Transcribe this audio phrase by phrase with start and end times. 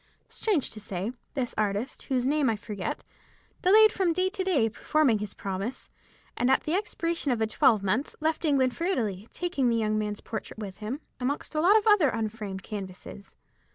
[0.29, 3.03] Strange to say, this artist, whose name I forget,
[3.61, 5.91] delayed from day to day performing his promise,
[6.35, 10.19] and at the expiration of a twelvemonth left England for Italy, taking the young man's
[10.21, 13.35] portrait with him, amongst a lot of other unframed canvases.